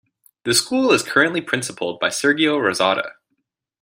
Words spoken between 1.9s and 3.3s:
by Sergio Rosato.